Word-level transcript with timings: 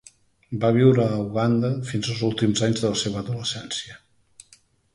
Va 0.61 0.69
viure 0.77 1.03
a 1.03 1.19
Uganda 1.25 1.69
fins 1.91 2.09
als 2.13 2.23
últims 2.29 2.65
anys 2.69 2.81
de 2.85 2.91
la 2.95 2.99
seva 3.05 3.21
adolescència. 3.25 4.01